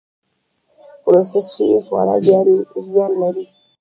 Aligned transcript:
پروسس 1.03 1.45
شوي 1.55 1.79
خواړه 1.85 2.15
زیان 2.85 3.11
لري 3.21 3.45